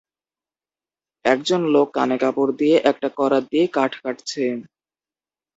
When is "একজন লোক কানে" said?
1.25-2.17